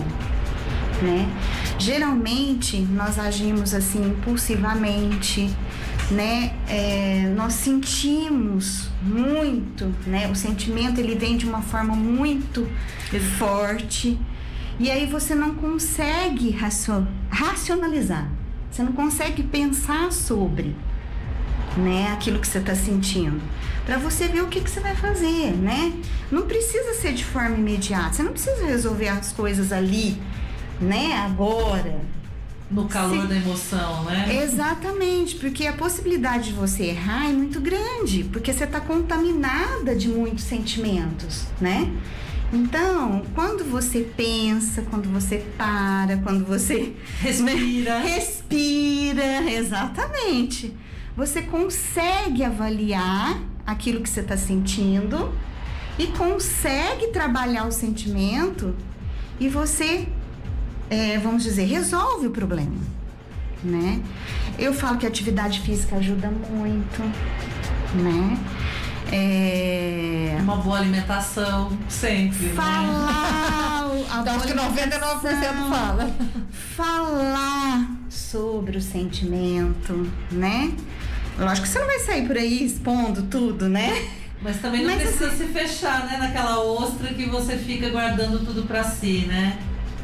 né? 1.01 1.27
Geralmente 1.79 2.77
nós 2.91 3.17
agimos 3.17 3.74
assim 3.74 4.10
impulsivamente, 4.10 5.50
né? 6.12 6.54
É, 6.68 7.32
nós 7.36 7.54
sentimos 7.54 8.89
muito, 9.01 9.94
né? 10.08 10.28
O 10.30 10.36
sentimento 10.36 11.00
ele 11.00 11.16
vem 11.16 11.38
de 11.38 11.46
uma 11.46 11.62
forma 11.62 11.96
muito 11.96 12.68
forte 13.38 14.20
e 14.80 14.89
aí 14.89 15.06
você 15.06 15.36
não 15.36 15.56
consegue 15.56 16.51
racio- 16.51 17.08
racionalizar, 17.30 18.30
você 18.72 18.82
não 18.82 18.94
consegue 18.94 19.44
pensar 19.44 20.12
sobre, 20.12 20.75
né? 21.78 22.12
Aquilo 22.13 22.39
que 22.39 22.48
você 22.48 22.60
está 22.60 22.74
sentindo, 22.75 23.42
para 23.86 23.98
você 23.98 24.28
ver 24.28 24.42
o 24.42 24.48
que, 24.48 24.62
que 24.62 24.70
você 24.70 24.80
vai 24.80 24.96
fazer, 24.96 25.51
né? 25.51 25.94
Não 26.32 26.44
precisa 26.44 26.94
ser 26.94 27.13
de 27.13 27.25
forma 27.25 27.56
imediata, 27.58 28.13
você 28.13 28.24
não 28.24 28.32
precisa 28.32 28.66
resolver 28.66 29.10
as 29.10 29.32
coisas 29.32 29.72
ali, 29.72 30.20
né? 30.82 31.13
Agora. 31.25 32.19
No 32.70 32.86
calor 32.88 33.24
Sim. 33.24 33.28
da 33.28 33.36
emoção, 33.36 34.04
né? 34.04 34.44
Exatamente, 34.44 35.36
porque 35.38 35.66
a 35.66 35.74
possibilidade 35.74 36.50
de 36.50 36.54
você 36.54 36.84
errar 36.84 37.28
é 37.28 37.34
muito 37.34 37.60
grande, 37.60 38.24
porque 38.26 38.54
você 38.54 38.64
está 38.66 38.80
contaminada 38.80 39.96
de 39.96 40.08
muitos 40.08 40.44
sentimentos, 40.44 41.46
né? 41.60 41.92
Então, 42.54 43.24
quando 43.36 43.64
você 43.64 44.02
pensa, 44.16 44.82
quando 44.84 45.08
você 45.12 45.46
para, 45.58 46.18
quando 46.18 46.46
você 46.46 46.94
Respira. 47.22 48.00
respira, 48.00 49.52
exatamente, 49.52 50.76
você 51.16 51.42
consegue 51.42 52.44
avaliar 52.44 53.40
aquilo 53.66 54.02
que 54.02 54.10
você 54.10 54.22
está 54.22 54.36
sentindo 54.38 55.32
e 55.98 56.08
consegue 56.08 57.08
trabalhar 57.08 57.68
o 57.68 57.72
sentimento 57.72 58.74
e 59.40 59.48
você, 59.48 60.08
é, 60.89 61.17
vamos 61.17 61.43
dizer, 61.43 61.65
resolve 61.65 62.27
o 62.27 62.31
problema, 62.31 62.75
né? 63.63 64.01
Eu 64.58 64.74
falo 64.74 64.98
que 64.98 65.05
a 65.05 65.10
atividade 65.10 65.62
física 65.62 65.96
ajuda 65.98 66.29
muito, 66.29 67.01
né? 67.96 68.38
É, 69.12 70.38
Uma 70.41 70.58
boa 70.58 70.77
alimentação, 70.77 71.75
sempre. 71.88 72.46
Né? 72.46 72.53
falar 72.55 73.89
Então, 74.22 74.36
acho 74.36 74.48
que 74.48 74.53
99% 74.53 75.25
alimentação, 75.25 75.69
fala. 75.69 76.12
falar 76.75 77.91
sobre 78.10 78.77
o 78.77 78.81
sentimento, 78.81 80.10
né? 80.31 80.72
Lógico 81.38 81.65
que 81.67 81.74
você 81.74 81.79
não 81.79 81.88
vai 81.88 82.00
sair 82.00 82.27
por 82.27 82.38
aí 82.38 82.65
expondo 82.65 83.24
tudo, 83.24 83.69
né? 83.69 84.10
Mas 84.41 84.58
também 84.62 84.84
não 84.84 84.93
Mas 84.93 85.03
precisa 85.03 85.31
se 85.31 85.46
fechar, 85.46 86.05
né? 86.05 86.17
Naquela 86.17 86.60
ostra 86.60 87.13
que 87.13 87.25
você 87.25 87.58
fica 87.58 87.89
guardando 87.89 88.46
tudo 88.46 88.63
pra 88.63 88.84
si, 88.84 89.25
né? 89.27 89.58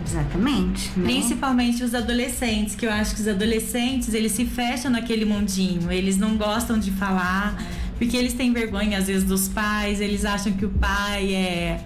Exatamente. 0.04 0.92
né? 0.98 1.06
Principalmente 1.06 1.84
os 1.84 1.94
adolescentes, 1.94 2.76
que 2.76 2.86
eu 2.86 2.92
acho 2.92 3.16
que 3.16 3.22
os 3.22 3.28
adolescentes, 3.28 4.14
eles 4.14 4.32
se 4.32 4.46
fecham 4.46 4.92
naquele 4.92 5.26
mundinho, 5.26 5.92
eles 5.92 6.18
não 6.18 6.36
gostam 6.36 6.78
de 6.78 6.92
falar, 6.92 7.56
porque 7.98 8.16
eles 8.18 8.34
têm 8.34 8.52
vergonha 8.52 8.98
às 8.98 9.08
vezes 9.08 9.24
dos 9.24 9.48
pais, 9.48 10.02
eles 10.02 10.26
acham 10.26 10.54
que 10.54 10.66
o 10.66 10.70
pai 10.70 11.34
é 11.34 11.80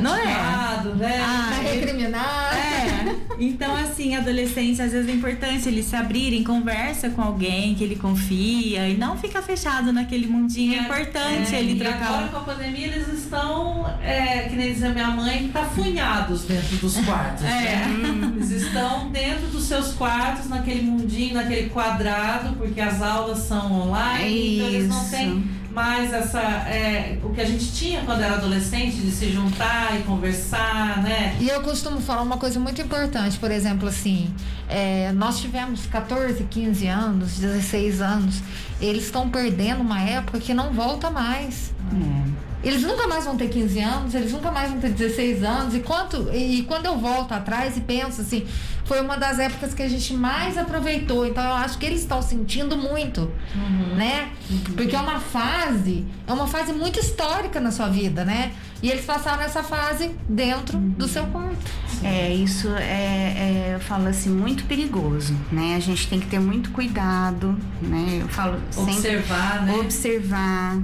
Não 0.00 0.14
é? 0.14 0.24
Né? 0.24 1.20
Ah, 1.20 1.50
Vai 1.56 1.74
recriminar. 1.76 2.54
É. 2.56 3.16
Então, 3.40 3.74
assim, 3.76 4.14
adolescente, 4.16 4.80
às 4.80 4.92
vezes 4.92 5.08
é 5.08 5.12
importante 5.12 5.68
eles 5.68 5.86
se 5.86 5.96
abrirem, 5.96 6.42
conversa 6.44 7.10
com 7.10 7.20
alguém 7.22 7.74
que 7.74 7.82
ele 7.84 7.96
confia 7.96 8.88
e 8.88 8.96
não 8.96 9.16
fica 9.18 9.42
fechado 9.42 9.92
naquele 9.92 10.26
mundinho. 10.26 10.74
É 10.74 10.82
importante 10.82 11.54
É, 11.54 11.60
ele 11.60 11.72
e 11.72 11.78
trocar. 11.78 12.02
agora 12.08 12.28
com 12.28 12.36
a 12.36 12.40
pandemia 12.40 12.86
eles 12.86 13.08
estão, 13.08 13.86
é, 14.02 14.42
que 14.48 14.56
nem 14.56 14.72
diz 14.72 14.82
a 14.84 14.90
minha 14.90 15.08
mãe, 15.08 15.48
tafunhados 15.52 16.42
dentro 16.44 16.76
dos 16.76 16.96
quartos. 17.04 17.44
É. 17.44 17.48
né? 17.86 18.32
Eles 18.36 18.50
estão 18.50 19.10
dentro 19.10 19.46
dos 19.48 19.64
seus 19.64 19.92
quartos, 19.94 20.48
naquele 20.48 20.82
mundinho, 20.82 21.34
naquele 21.34 21.70
quadrado, 21.70 22.54
porque 22.56 22.80
as 22.80 23.02
aulas 23.02 23.38
são 23.38 23.72
online, 23.88 24.56
então 24.56 24.68
eles 24.68 24.88
não 24.88 25.04
têm 25.08 25.44
mais 25.70 26.12
essa 26.12 26.40
é, 26.40 27.18
o 27.22 27.30
que 27.30 27.40
a 27.40 27.44
gente 27.44 27.72
tinha 27.72 28.02
quando 28.02 28.22
era 28.22 28.34
adolescente 28.34 28.96
de 28.96 29.10
se 29.10 29.30
juntar 29.30 29.98
e 29.98 30.02
conversar, 30.02 31.02
né? 31.02 31.36
E 31.40 31.48
eu 31.48 31.62
costumo 31.62 32.00
falar 32.00 32.22
uma 32.22 32.38
coisa 32.38 32.58
muito 32.58 32.80
importante, 32.80 33.38
por 33.38 33.50
exemplo, 33.50 33.88
assim, 33.88 34.32
é, 34.68 35.12
nós 35.12 35.40
tivemos 35.40 35.86
14, 35.86 36.42
15 36.44 36.86
anos, 36.86 37.38
16 37.38 38.00
anos, 38.00 38.42
eles 38.80 39.04
estão 39.04 39.28
perdendo 39.28 39.80
uma 39.80 40.00
época 40.00 40.38
que 40.38 40.54
não 40.54 40.72
volta 40.72 41.10
mais. 41.10 41.72
É. 41.92 42.48
Eles 42.60 42.82
nunca 42.82 43.06
mais 43.06 43.24
vão 43.24 43.36
ter 43.36 43.48
15 43.48 43.78
anos, 43.78 44.14
eles 44.14 44.32
nunca 44.32 44.50
mais 44.50 44.70
vão 44.70 44.80
ter 44.80 44.90
16 44.90 45.44
anos. 45.44 45.74
E, 45.74 45.80
quanto, 45.80 46.28
e, 46.32 46.58
e 46.58 46.62
quando 46.64 46.86
eu 46.86 46.98
volto 46.98 47.32
atrás 47.32 47.76
e 47.76 47.80
penso 47.80 48.20
assim, 48.20 48.44
foi 48.88 49.02
uma 49.02 49.18
das 49.18 49.38
épocas 49.38 49.74
que 49.74 49.82
a 49.82 49.88
gente 49.88 50.14
mais 50.14 50.56
aproveitou. 50.56 51.26
Então 51.26 51.44
eu 51.44 51.52
acho 51.52 51.76
que 51.76 51.84
eles 51.84 52.00
estão 52.00 52.22
sentindo 52.22 52.74
muito, 52.74 53.30
uhum. 53.54 53.94
né? 53.94 54.30
Uhum. 54.50 54.74
Porque 54.74 54.96
é 54.96 54.98
uma 54.98 55.20
fase, 55.20 56.06
é 56.26 56.32
uma 56.32 56.48
fase 56.48 56.72
muito 56.72 56.98
histórica 56.98 57.60
na 57.60 57.70
sua 57.70 57.88
vida, 57.88 58.24
né? 58.24 58.52
E 58.82 58.90
eles 58.90 59.04
passaram 59.04 59.42
essa 59.42 59.62
fase 59.62 60.10
dentro 60.26 60.78
uhum. 60.78 60.88
do 60.90 61.06
seu 61.06 61.26
quarto. 61.26 61.70
É, 62.02 62.32
isso 62.32 62.68
é, 62.68 62.80
é, 62.82 63.72
eu 63.74 63.80
falo 63.80 64.08
assim, 64.08 64.30
muito 64.30 64.64
perigoso, 64.64 65.36
né? 65.52 65.74
A 65.76 65.80
gente 65.80 66.08
tem 66.08 66.18
que 66.18 66.26
ter 66.26 66.40
muito 66.40 66.70
cuidado, 66.70 67.54
né? 67.82 68.20
Eu 68.22 68.28
falo 68.28 68.58
observar, 68.74 69.58
sempre, 69.58 69.66
né? 69.66 69.78
Observar, 69.80 70.78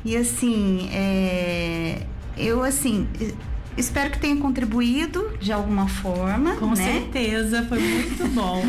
E 0.04 0.18
assim, 0.18 0.90
é, 0.92 2.02
eu 2.36 2.64
assim 2.64 3.08
espero 3.78 4.12
que 4.12 4.20
tenha 4.20 4.38
contribuído 4.38 5.32
de 5.40 5.52
alguma 5.52 5.88
forma. 5.88 6.56
Com 6.56 6.72
né? 6.72 6.76
certeza, 6.76 7.64
foi 7.64 7.80
muito 7.80 8.28
bom. 8.34 8.62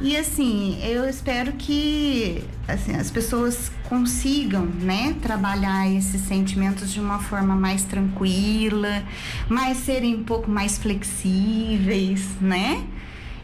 e 0.00 0.16
assim, 0.16 0.78
eu 0.82 1.08
espero 1.08 1.52
que 1.52 2.42
assim, 2.66 2.96
as 2.96 3.10
pessoas 3.10 3.70
consigam, 3.88 4.66
né, 4.66 5.14
trabalhar 5.22 5.88
esses 5.88 6.20
sentimentos 6.22 6.92
de 6.92 7.00
uma 7.00 7.18
forma 7.18 7.54
mais 7.54 7.84
tranquila, 7.84 9.02
mais 9.48 9.78
serem 9.78 10.16
um 10.16 10.24
pouco 10.24 10.50
mais 10.50 10.78
flexíveis, 10.78 12.26
né? 12.40 12.84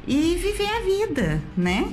E 0.06 0.36
viver 0.36 0.68
a 0.68 0.80
vida, 0.80 1.42
né? 1.56 1.92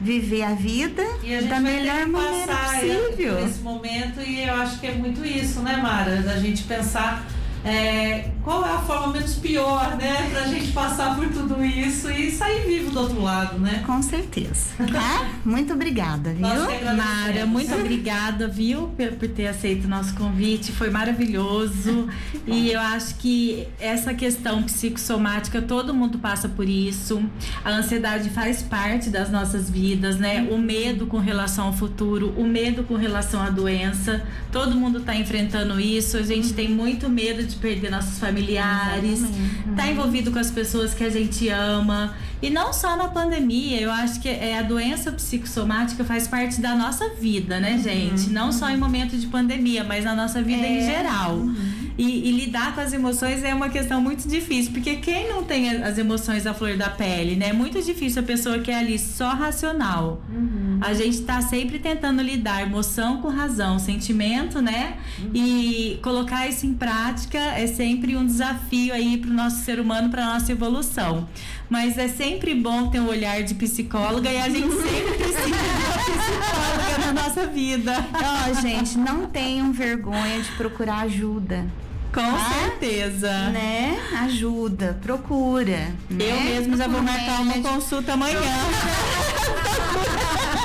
viver 0.00 0.42
a 0.42 0.54
vida 0.54 1.02
a 1.02 1.48
da 1.48 1.60
melhor 1.60 2.06
maneira 2.06 2.54
possível. 2.56 3.34
Nesse 3.40 3.60
momento, 3.60 4.20
e 4.20 4.42
eu 4.42 4.54
acho 4.54 4.80
que 4.80 4.88
é 4.88 4.92
muito 4.92 5.24
isso, 5.24 5.60
né, 5.60 5.76
Mara? 5.76 6.20
Da 6.20 6.36
gente 6.36 6.64
pensar 6.64 7.24
é, 7.64 8.30
qual 8.42 8.64
é 8.64 8.72
a 8.72 8.78
forma 8.78 9.14
menos 9.14 9.34
pior, 9.36 9.96
né, 9.96 10.28
pra 10.30 10.42
gente 10.46 10.70
passar 10.72 11.16
por 11.16 11.26
tudo 11.28 11.64
isso 11.64 12.10
e 12.10 12.30
sair 12.30 12.66
vivo 12.66 12.90
do 12.90 13.00
outro 13.00 13.22
lado, 13.22 13.58
né? 13.58 13.82
Com 13.86 14.02
certeza. 14.02 14.74
Tá? 14.92 15.26
muito 15.44 15.72
obrigada, 15.72 16.32
viu? 16.32 16.46
Mara, 16.46 17.46
muito 17.46 17.74
obrigada, 17.74 18.46
viu, 18.46 18.88
por 19.18 19.28
ter 19.28 19.46
aceito 19.46 19.86
o 19.86 19.88
nosso 19.88 20.14
convite. 20.14 20.72
Foi 20.72 20.90
maravilhoso. 20.90 22.08
e 22.46 22.70
eu 22.70 22.80
acho 22.80 23.16
que 23.16 23.66
essa 23.80 24.12
questão 24.12 24.62
psicossomática, 24.62 25.62
todo 25.62 25.94
mundo 25.94 26.18
passa 26.18 26.48
por 26.48 26.68
isso. 26.68 27.22
A 27.64 27.70
ansiedade 27.70 28.30
faz 28.30 28.62
parte 28.62 29.08
das 29.08 29.30
nossas 29.30 29.70
vidas, 29.70 30.18
né? 30.18 30.46
O 30.50 30.58
medo 30.58 31.06
com 31.06 31.18
relação 31.18 31.66
ao 31.68 31.72
futuro, 31.72 32.34
o 32.36 32.44
medo 32.44 32.84
com 32.84 32.94
relação 32.94 33.40
à 33.40 33.48
doença. 33.48 34.22
Todo 34.52 34.74
mundo 34.74 34.98
está 34.98 35.14
enfrentando 35.14 35.80
isso. 35.80 36.16
A 36.16 36.22
gente 36.22 36.52
tem 36.52 36.68
muito 36.68 37.08
medo 37.08 37.42
de 37.42 37.53
de 37.54 37.60
perder 37.60 37.90
nossos 37.90 38.18
familiares, 38.18 39.20
Exatamente. 39.20 39.76
tá 39.76 39.86
envolvido 39.86 40.30
com 40.30 40.38
as 40.38 40.50
pessoas 40.50 40.94
que 40.94 41.04
a 41.04 41.10
gente 41.10 41.48
ama. 41.48 42.14
E 42.42 42.50
não 42.50 42.72
só 42.72 42.96
na 42.96 43.08
pandemia, 43.08 43.80
eu 43.80 43.90
acho 43.90 44.20
que 44.20 44.28
é, 44.28 44.58
a 44.58 44.62
doença 44.62 45.10
psicossomática 45.12 46.04
faz 46.04 46.28
parte 46.28 46.60
da 46.60 46.74
nossa 46.74 47.08
vida, 47.14 47.58
né, 47.58 47.72
uhum. 47.72 47.82
gente? 47.82 48.30
Não 48.30 48.52
só 48.52 48.68
em 48.68 48.76
momento 48.76 49.16
de 49.16 49.26
pandemia, 49.26 49.82
mas 49.82 50.04
na 50.04 50.14
nossa 50.14 50.42
vida 50.42 50.62
é. 50.66 50.78
em 50.78 50.86
geral. 50.86 51.36
Uhum. 51.36 51.84
E, 51.96 52.28
e, 52.28 52.32
lidar 52.32 52.74
com 52.74 52.80
as 52.80 52.92
emoções 52.92 53.44
é 53.44 53.54
uma 53.54 53.68
questão 53.68 54.00
muito 54.00 54.28
difícil, 54.28 54.72
porque 54.72 54.96
quem 54.96 55.28
não 55.28 55.44
tem 55.44 55.70
as 55.70 55.96
emoções 55.96 56.44
à 56.44 56.52
flor 56.52 56.76
da 56.76 56.90
pele, 56.90 57.36
né? 57.36 57.50
É 57.50 57.52
muito 57.52 57.80
difícil 57.80 58.20
a 58.20 58.24
pessoa 58.24 58.58
que 58.58 58.70
é 58.70 58.78
ali 58.78 58.98
só 58.98 59.28
racional. 59.28 60.20
Uhum. 60.28 60.63
A 60.80 60.94
gente 60.94 61.18
está 61.20 61.40
sempre 61.40 61.78
tentando 61.78 62.22
lidar 62.22 62.62
emoção 62.62 63.20
com 63.20 63.28
razão, 63.28 63.78
sentimento, 63.78 64.60
né? 64.60 64.96
Uhum. 65.18 65.30
E 65.34 65.98
colocar 66.02 66.48
isso 66.48 66.66
em 66.66 66.74
prática 66.74 67.38
é 67.38 67.66
sempre 67.66 68.16
um 68.16 68.24
desafio 68.24 68.94
aí 68.94 69.16
para 69.18 69.30
o 69.30 69.34
nosso 69.34 69.64
ser 69.64 69.80
humano, 69.80 70.10
para 70.10 70.24
nossa 70.24 70.52
evolução. 70.52 71.28
Mas 71.68 71.98
é 71.98 72.08
sempre 72.08 72.54
bom 72.54 72.88
ter 72.88 73.00
um 73.00 73.08
olhar 73.08 73.42
de 73.42 73.54
psicóloga 73.54 74.30
e 74.30 74.38
a 74.38 74.48
gente 74.48 74.70
sempre 74.74 75.12
precisa 75.14 75.46
de 75.46 75.52
uma 75.52 75.98
psicóloga 75.98 77.06
na 77.06 77.22
nossa 77.22 77.46
vida. 77.46 78.06
Ó, 78.12 78.50
oh, 78.50 78.60
gente, 78.60 78.98
não 78.98 79.26
tenham 79.26 79.72
vergonha 79.72 80.40
de 80.40 80.50
procurar 80.52 81.00
ajuda. 81.00 81.64
Com 82.14 82.20
tá? 82.20 82.50
certeza. 82.62 83.28
Né? 83.50 83.98
Ajuda, 84.22 84.96
procura. 85.02 85.92
Né? 86.08 86.30
Eu 86.30 86.40
mesmo 86.42 86.76
já 86.76 86.86
vou 86.86 87.02
marcar 87.02 87.40
uma 87.40 87.54
consulta 87.54 88.12
amanhã. 88.12 88.40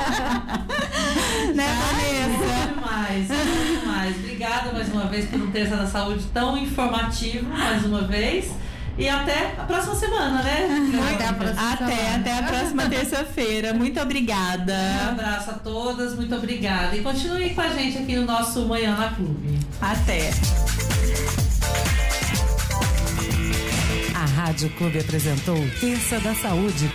né, 1.55 1.67
Vanessa? 1.79 2.73
Demais, 2.73 3.27
demais. 3.27 4.15
Obrigada 4.17 4.71
mais 4.71 4.89
uma 4.89 5.05
vez 5.05 5.29
por 5.29 5.41
um 5.41 5.51
Terça 5.51 5.75
da 5.75 5.87
Saúde 5.87 6.25
tão 6.33 6.57
informativo, 6.57 7.49
mais 7.49 7.85
uma 7.85 8.01
vez. 8.01 8.51
E 8.99 9.07
até 9.07 9.55
a 9.57 9.63
próxima 9.63 9.95
semana, 9.95 10.43
né? 10.43 10.67
Até 11.13 11.27
a 11.27 11.33
próxima, 11.33 11.71
até, 11.71 12.15
até 12.15 12.37
a 12.37 12.43
próxima 12.43 12.89
terça-feira. 12.89 13.73
Muito 13.73 13.97
obrigada. 13.97 14.73
Um 15.05 15.09
abraço 15.11 15.51
a 15.51 15.53
todas, 15.53 16.15
muito 16.15 16.35
obrigada. 16.35 16.97
E 16.97 17.01
continue 17.01 17.51
com 17.51 17.61
a 17.61 17.69
gente 17.69 17.97
aqui 17.97 18.17
no 18.17 18.25
nosso 18.25 18.65
Manhã 18.65 18.97
na 18.97 19.09
Clube. 19.11 19.57
Até. 19.81 20.31
A 24.13 24.25
Rádio 24.41 24.69
Clube 24.71 24.99
apresentou 24.99 25.55
Terça 25.79 26.19
da 26.19 26.35
Saúde. 26.35 26.91